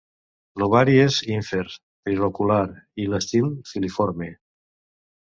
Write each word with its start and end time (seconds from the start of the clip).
L'ovari 0.61 0.93
és 1.01 1.17
ínfer, 1.33 1.65
trilocular 2.07 2.61
i 3.03 3.05
l'estil 3.11 3.51
filiforme. 3.73 4.31